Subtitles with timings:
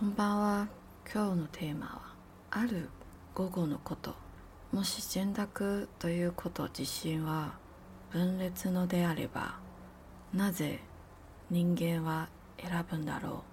[0.00, 0.68] こんばんは。
[1.12, 2.00] 今日のテーマは
[2.50, 2.88] ある
[3.34, 4.14] 午後のこと。
[4.72, 7.52] もし選択ということ自身は
[8.10, 9.58] 分裂のであれば、
[10.32, 10.80] なぜ
[11.50, 13.44] 人間は選ぶんだろ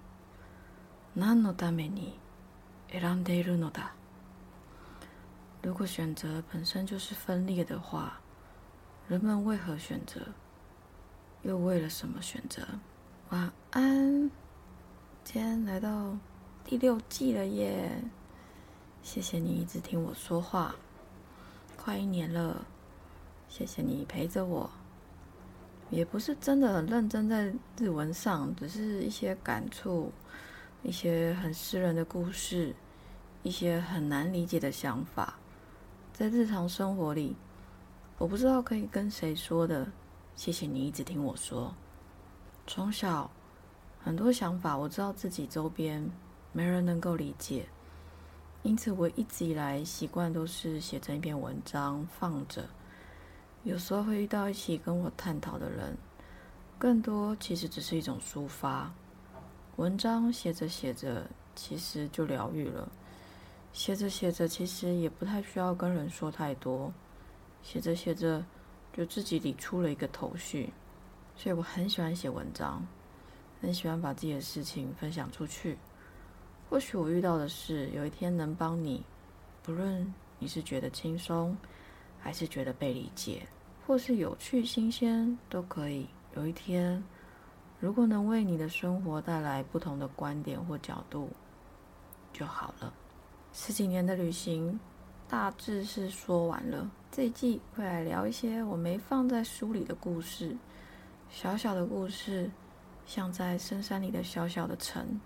[1.14, 1.20] う。
[1.20, 2.18] 何のために
[2.90, 3.92] 選んでいるのだ。
[5.62, 8.20] 如果选择本身就是分裂的话，
[9.06, 10.32] 人们为何选择？
[11.42, 12.66] 又为了什么选择？
[13.28, 14.30] 晚安，
[15.22, 16.16] 今天来到
[16.68, 17.90] 第六季了耶！
[19.02, 20.74] 谢谢你一直听我说话，
[21.78, 22.66] 快一年了，
[23.48, 24.68] 谢谢你陪着我。
[25.88, 30.12] 也不是真的很认真在日文上，只是一些感触，
[30.82, 32.76] 一些很私人的故事，
[33.42, 35.38] 一些很难理解的想法，
[36.12, 37.34] 在日常生活里，
[38.18, 39.90] 我不知道可以跟谁说的。
[40.36, 41.74] 谢谢你一直听我说。
[42.66, 43.30] 从小
[43.98, 46.06] 很多想法，我知道自己周边
[46.52, 47.66] 没人能够理解，
[48.62, 52.64] 因此我一直以来习惯都是写成一篇文章放着。
[53.64, 55.96] 有时候会遇到一起跟我探讨的人，
[56.78, 58.92] 更多其实只是一种抒发。
[59.76, 62.88] 文章写着写着，其实就疗愈了；
[63.72, 66.92] 写着写着，其实也不太需要跟人说太多。
[67.62, 68.44] 写着写着，
[68.92, 70.72] 就自己理出了一个头绪。
[71.36, 72.84] 所以我很喜欢写文章，
[73.60, 75.78] 很喜欢把自己的事情分享出去。
[76.68, 79.02] 或许我遇到的事，有一天能帮你，
[79.62, 81.56] 不论你是觉得轻松，
[82.20, 83.46] 还是觉得被理解，
[83.86, 86.06] 或是有趣新鲜，都可以。
[86.36, 87.02] 有一天，
[87.80, 91.30] 如果能为你的生活带来不同的观点或角度，
[92.32, 92.92] 就好了。
[93.54, 94.78] 十几年的旅行，
[95.26, 96.88] 大致是说完了。
[97.10, 100.54] 这一季会来聊一些我没放在书里的故事。
[101.30, 102.50] 小小的故事，
[103.06, 105.18] 像在深山里的小小的城，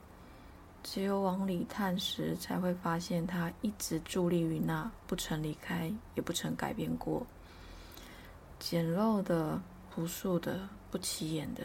[0.83, 7.27] 只有往里探时，才会发现它一直伫立于那，不曾离开，也不曾改变过。
[8.59, 9.61] 简陋的、
[9.95, 11.63] 朴素的、不起眼的，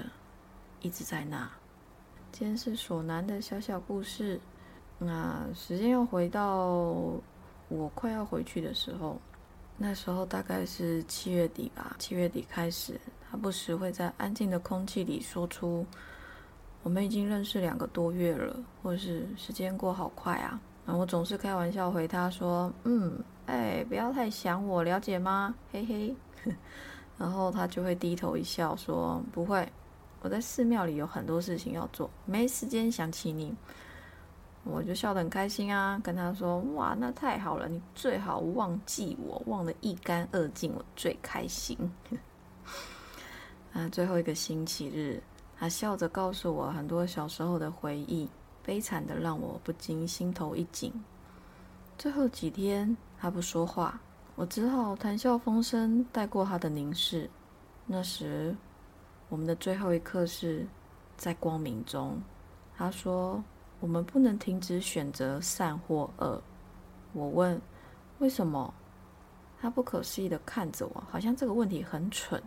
[0.82, 1.50] 一直在那。
[2.32, 4.40] 今天是索南的小小故事。
[5.00, 6.68] 那时间要回到
[7.68, 9.20] 我快要回去的时候，
[9.78, 13.00] 那时候大概是七月底吧，七月底开始。
[13.30, 15.86] 他不时会在安静的空气里说出
[16.88, 25.54] ：“我们已经认识两个多月了，或是时间过好快啊。”然后我总是开玩笑回他说：“嗯，哎，不要太想我，了解吗？
[25.70, 26.16] 嘿嘿。
[27.20, 29.70] ”然后他就会低头一笑说：“不会，
[30.22, 33.54] 我在寺庙里有很多事情要做，没时间想起你。”
[34.64, 41.78] 我就笑得很开心啊，跟他说：“哇，那太好了，你最好忘记我，忘得一干二净，我最开心。
[43.76, 45.22] ”那最后一个星期日，
[45.60, 48.30] 他笑着告诉我很多小时候的回忆，
[48.64, 50.94] 悲惨的让我不禁心头一紧。
[51.98, 54.00] 最后几天，他不说话，
[54.36, 57.28] 我只好谈笑风生，带过他的凝视。
[57.88, 58.56] 那时，
[59.30, 60.68] 我们的最后一刻是
[61.16, 62.22] 在光明中。
[62.78, 63.44] 他说
[63.82, 66.40] ：“我们不能停止选择善或恶。”
[67.14, 67.60] 我问
[68.20, 68.72] ：“为什么？”
[69.60, 72.40] 他不可思议的看着我，好像这个问题很蠢。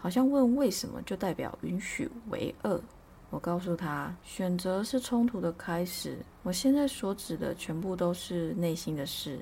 [0.00, 2.80] 好像问为什么就代表允许为恶。
[3.28, 6.18] 我告诉他，选择是冲突的开始。
[6.42, 9.38] 我现在所指的全部都是内心的事。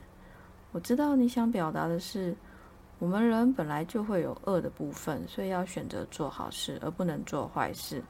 [0.72, 2.36] 我知道你想表达的是，
[2.98, 8.02] 我们人本来就会有恶的部分，所以要选择做好事，而不能做坏事。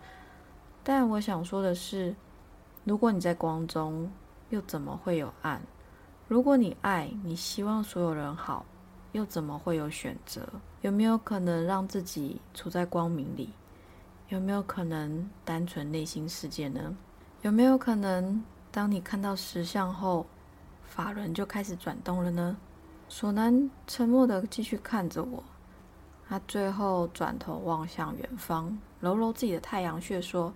[0.82, 2.16] 但我想说的是，
[2.84, 4.10] 如果你在光中，
[4.48, 5.60] 又怎么会有暗？
[6.26, 8.64] 如果你爱你，希望所有人好。
[9.12, 10.46] 又怎么会有选择？
[10.80, 13.50] 有没有可能让自己处在光明里？
[14.28, 16.96] 有没有可能单纯内心世界呢？
[17.42, 20.26] 有没有可能，当你看到石像后，
[20.86, 22.56] 法轮就开始转动了呢？
[23.08, 25.42] 索南沉默的继续看着我，
[26.28, 30.52] 他最后转头望向远方，揉揉自己的太阳穴，说：“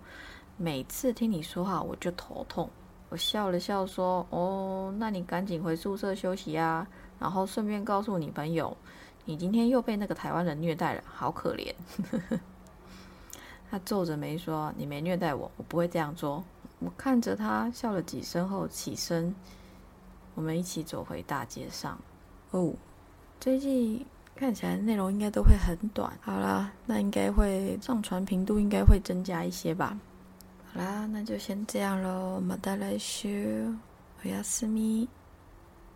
[0.55, 2.69] 每次听你说话，我就头痛。”
[3.09, 6.87] 我笑了笑说：“哦，那你赶紧回宿舍休息啊。”
[7.19, 8.75] 然后顺便告诉你朋友，
[9.25, 11.73] 你今天又被那个台湾人虐待了，好可怜。
[13.71, 16.43] 他皱着眉说：“你没虐待我，我不会这样做。”
[16.79, 19.33] 我看着他笑了几声后起身，
[20.35, 21.97] 我们一起走回大街上。
[22.51, 22.73] 哦，
[23.39, 24.05] 最近
[24.35, 26.11] 看起来内容应该都会很短。
[26.21, 29.97] 好啦，那应该会上传频度应该会增加一些吧。
[30.73, 33.29] 好啦，那就先这样喽，马达来修，
[34.21, 35.07] 我要思密。